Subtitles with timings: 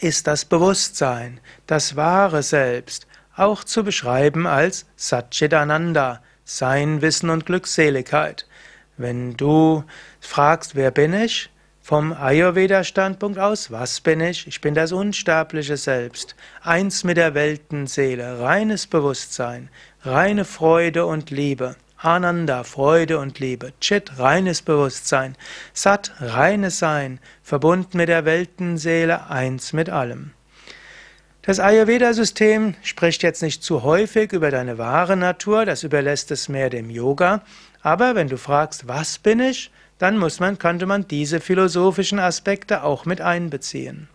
[0.00, 8.47] ist das Bewusstsein, das wahre Selbst, auch zu beschreiben als Satchitananda, Sein, Wissen und Glückseligkeit.
[8.98, 9.84] Wenn du
[10.20, 11.50] fragst, wer bin ich?
[11.80, 14.46] Vom Ayurveda-Standpunkt aus, was bin ich?
[14.46, 19.70] Ich bin das unsterbliche Selbst, eins mit der Weltenseele, reines Bewusstsein,
[20.02, 21.76] reine Freude und Liebe.
[21.96, 23.72] Ananda, Freude und Liebe.
[23.80, 25.36] Chit, reines Bewusstsein.
[25.72, 30.32] Sat, reines Sein, verbunden mit der Weltenseele, eins mit allem.
[31.48, 36.68] Das Ayurveda-System spricht jetzt nicht zu häufig über deine wahre Natur, das überlässt es mehr
[36.68, 37.40] dem Yoga.
[37.80, 42.82] Aber wenn du fragst, was bin ich, dann muss man, könnte man diese philosophischen Aspekte
[42.82, 44.10] auch mit einbeziehen.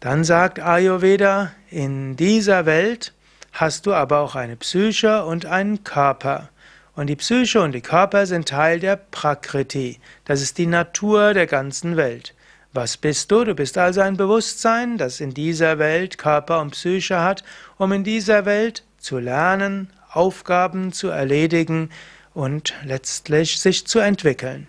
[0.00, 3.14] Dann sagt Ayurveda, in dieser Welt
[3.52, 6.50] hast du aber auch eine Psyche und einen Körper.
[6.94, 10.00] Und die Psyche und die Körper sind Teil der Prakriti.
[10.26, 12.34] Das ist die Natur der ganzen Welt.
[12.74, 13.44] Was bist du?
[13.44, 17.44] Du bist also ein Bewusstsein, das in dieser Welt Körper und Psyche hat,
[17.76, 21.90] um in dieser Welt zu lernen, Aufgaben zu erledigen
[22.32, 24.68] und letztlich sich zu entwickeln.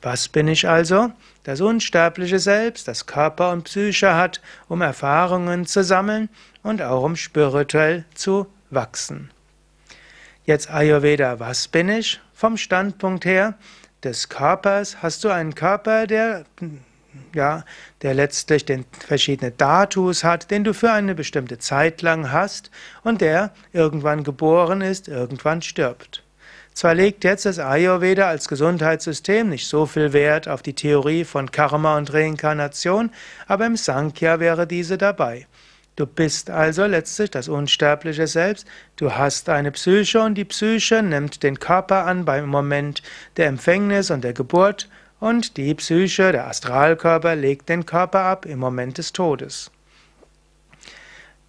[0.00, 1.10] Was bin ich also?
[1.42, 6.28] Das unsterbliche Selbst, das Körper und Psyche hat, um Erfahrungen zu sammeln
[6.62, 9.30] und auch um spirituell zu wachsen.
[10.44, 12.20] Jetzt Ayurveda, was bin ich?
[12.32, 13.54] Vom Standpunkt her
[14.04, 16.44] des Körpers hast du einen Körper, der
[17.34, 17.64] ja,
[18.02, 22.70] der letztlich den verschiedene Datus hat, den du für eine bestimmte Zeit lang hast
[23.02, 26.22] und der irgendwann geboren ist, irgendwann stirbt.
[26.74, 31.52] Zwar legt jetzt das Ayurveda als Gesundheitssystem nicht so viel Wert auf die Theorie von
[31.52, 33.10] Karma und Reinkarnation,
[33.46, 35.46] aber im Sankhya wäre diese dabei.
[35.96, 38.66] Du bist also letztlich das unsterbliche Selbst,
[38.96, 43.00] du hast eine Psyche und die Psyche nimmt den Körper an beim Moment
[43.36, 44.88] der Empfängnis und der Geburt
[45.24, 49.70] und die Psyche, der Astralkörper, legt den Körper ab im Moment des Todes.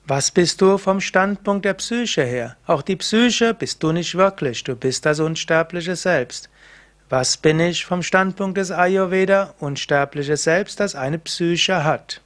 [0.07, 2.55] Was bist du vom Standpunkt der Psyche her?
[2.67, 6.49] Auch die Psyche bist du nicht wirklich, du bist das unsterbliche Selbst.
[7.09, 9.53] Was bin ich vom Standpunkt des Ayurveda?
[9.59, 12.21] Unsterbliches Selbst, das eine Psyche hat.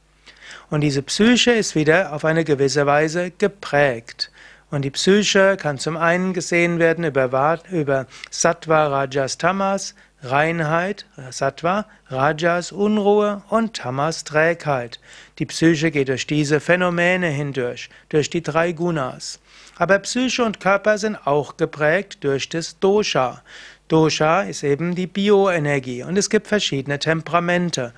[0.69, 4.29] Und diese Psyche ist wieder auf eine gewisse Weise geprägt.
[4.69, 11.85] Und die Psyche kann zum einen gesehen werden über, über Sattva, Rajas, Tamas, Reinheit, Sattva,
[12.07, 14.99] Rajas, Unruhe und Tamas, Trägheit.
[15.39, 19.39] Die Psyche geht durch diese Phänomene hindurch, durch die drei Gunas.
[19.77, 23.41] Aber Psyche und Körper sind auch geprägt durch das Dosha.
[23.87, 27.93] Dosha ist eben die Bioenergie und es gibt verschiedene Temperamente.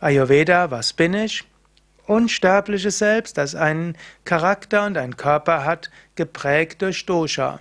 [0.00, 1.44] Ayurveda, was bin ich?
[2.06, 7.60] unsterbliches Selbst, das einen Charakter und einen Körper hat, geprägt durch Dosha.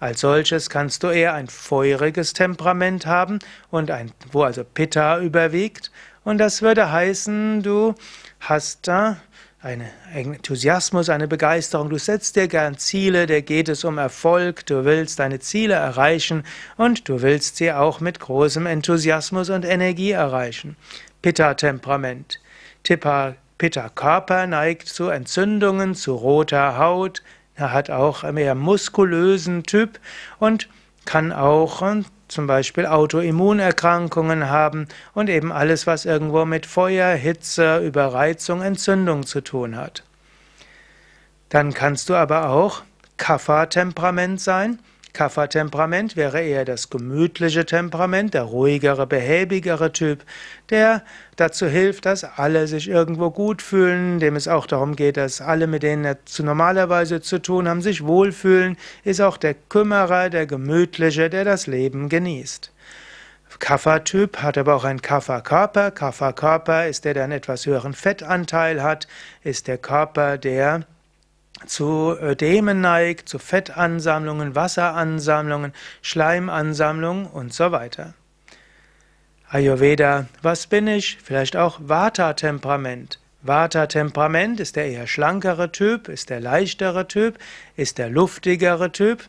[0.00, 5.90] Als solches kannst du eher ein feuriges Temperament haben und ein, wo also Pitta überwiegt.
[6.24, 7.94] Und das würde heißen, du
[8.40, 9.16] hast da
[9.60, 11.90] einen Enthusiasmus, eine Begeisterung.
[11.90, 16.44] Du setzt dir gern Ziele, dir geht es um Erfolg, du willst deine Ziele erreichen
[16.76, 20.76] und du willst sie auch mit großem Enthusiasmus und Energie erreichen.
[21.22, 22.40] Pitta-Temperament.
[22.84, 27.22] Pitta-Körper neigt zu Entzündungen, zu roter Haut.
[27.58, 29.98] Er hat auch einen mehr muskulösen Typ
[30.38, 30.68] und
[31.04, 37.78] kann auch äh, zum Beispiel Autoimmunerkrankungen haben und eben alles, was irgendwo mit Feuer, Hitze,
[37.78, 40.04] Überreizung, Entzündung zu tun hat.
[41.48, 42.82] Dann kannst du aber auch
[43.16, 44.78] Kapha-Temperament sein.
[45.12, 50.24] Kapha-Temperament wäre eher das gemütliche Temperament, der ruhigere, behäbigere Typ,
[50.70, 51.02] der
[51.36, 55.66] dazu hilft, dass alle sich irgendwo gut fühlen, dem es auch darum geht, dass alle,
[55.66, 60.46] mit denen er zu normalerweise zu tun haben, sich wohlfühlen, ist auch der Kümmerer, der
[60.46, 62.72] Gemütliche, der das Leben genießt.
[63.58, 65.90] Kapha-Typ hat aber auch einen Kapha-Körper.
[65.90, 69.08] Kapha-Körper ist der, der einen etwas höheren Fettanteil hat,
[69.42, 70.82] ist der Körper, der
[71.66, 75.72] zu Ödemen neigt, zu Fettansammlungen, Wasseransammlungen,
[76.02, 78.14] Schleimansammlungen und so weiter.
[79.50, 81.18] Ayurveda, was bin ich?
[81.22, 83.18] Vielleicht auch Vata-Temperament.
[83.42, 87.38] Vata-Temperament ist der eher schlankere Typ, ist der leichtere Typ,
[87.76, 89.28] ist der luftigere Typ.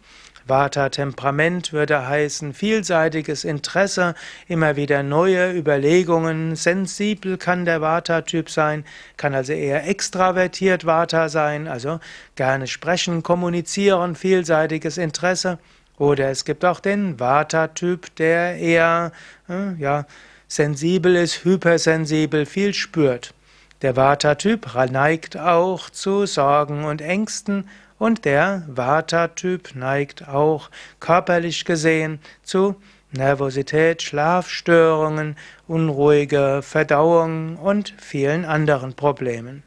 [0.49, 4.15] Vata-Temperament würde heißen vielseitiges Interesse,
[4.47, 8.83] immer wieder neue Überlegungen, sensibel kann der Vata-Typ sein,
[9.17, 11.99] kann also eher extravertiert Vata sein, also
[12.35, 15.59] gerne sprechen, kommunizieren, vielseitiges Interesse.
[15.97, 19.11] Oder es gibt auch den Vata-Typ, der eher
[19.49, 20.05] äh, ja,
[20.47, 23.33] sensibel ist, hypersensibel, viel spürt.
[23.81, 27.69] Der Vata-Typ neigt auch zu Sorgen und Ängsten
[27.99, 32.75] und der Vata-Typ neigt auch körperlich gesehen zu
[33.11, 35.35] Nervosität, Schlafstörungen,
[35.67, 39.63] unruhige Verdauung und vielen anderen Problemen.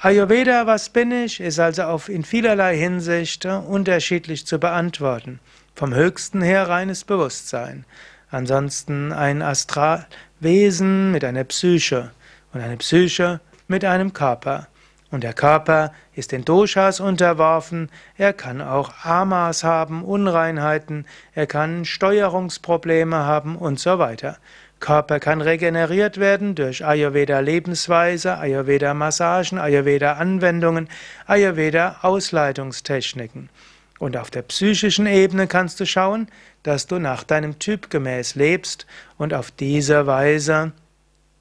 [0.00, 5.38] Ayurveda, was bin ich, ist also auf in vielerlei Hinsicht unterschiedlich zu beantworten.
[5.76, 7.84] Vom höchsten her reines Bewusstsein.
[8.30, 12.10] Ansonsten ein Astralwesen mit einer Psyche
[12.52, 14.66] und eine Psyche mit einem Körper.
[15.12, 21.84] Und der Körper ist den Doshas unterworfen, er kann auch Amas haben, Unreinheiten, er kann
[21.84, 24.38] Steuerungsprobleme haben und so weiter.
[24.80, 30.88] Körper kann regeneriert werden durch Ayurveda-Lebensweise, Ayurveda-Massagen, Ayurveda-Anwendungen,
[31.26, 33.50] Ayurveda-Ausleitungstechniken.
[33.98, 36.28] Und auf der psychischen Ebene kannst du schauen,
[36.62, 38.86] dass du nach deinem Typ gemäß lebst
[39.18, 40.72] und auf diese Weise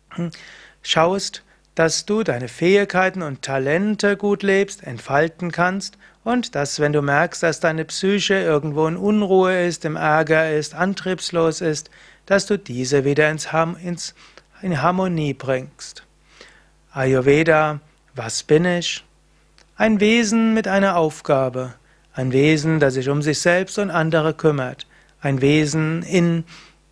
[0.10, 0.32] hm,
[0.84, 1.44] schaust,
[1.76, 7.42] dass du deine Fähigkeiten und Talente gut lebst, entfalten kannst und dass, wenn du merkst,
[7.44, 11.90] dass deine Psyche irgendwo in Unruhe ist, im Ärger ist, antriebslos ist,
[12.26, 13.48] dass du diese wieder ins,
[13.84, 14.14] ins,
[14.62, 16.04] in Harmonie bringst.
[16.92, 17.80] Ayurveda,
[18.16, 19.04] was bin ich?
[19.78, 21.74] Ein Wesen mit einer Aufgabe,
[22.14, 24.86] ein Wesen, das sich um sich selbst und andere kümmert,
[25.22, 26.44] ein Wesen in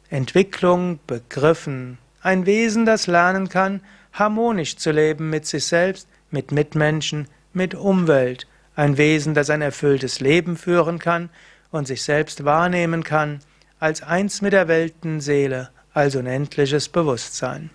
[0.09, 3.81] Entwicklung begriffen, ein Wesen, das lernen kann,
[4.19, 10.19] harmonisch zu leben mit sich selbst, mit Mitmenschen, mit Umwelt, ein Wesen, das ein erfülltes
[10.19, 11.29] Leben führen kann
[11.71, 13.39] und sich selbst wahrnehmen kann
[13.79, 17.69] als eins mit der Weltenseele, als unendliches Bewusstsein.